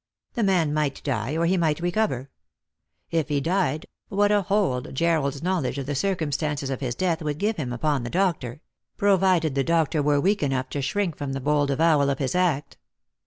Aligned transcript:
The 0.33 0.41
man 0.41 0.73
might 0.73 1.03
die 1.03 1.37
or 1.37 1.45
he 1.45 1.57
might 1.57 1.79
recover. 1.79 2.31
If 3.11 3.29
he 3.29 3.39
died, 3.39 3.85
what 4.09 4.31
a 4.31 4.41
hold 4.41 4.95
Jarred's 4.95 5.43
knowledge 5.43 5.77
of 5.77 5.85
the 5.85 5.93
circumstances 5.93 6.71
of 6.71 6.79
his 6.79 6.95
death 6.95 7.21
would 7.21 7.37
give 7.37 7.57
him 7.57 7.71
upon 7.71 8.01
the 8.01 8.09
doctor; 8.09 8.61
provided 8.97 9.53
the 9.53 9.63
doctor 9.63 10.01
were 10.01 10.19
weak 10.19 10.41
enough 10.41 10.69
to 10.69 10.81
shrink 10.81 11.17
from 11.17 11.33
the 11.33 11.39
bold 11.39 11.69
avowal 11.69 12.09
of 12.09 12.17
his 12.17 12.33
act 12.33 12.77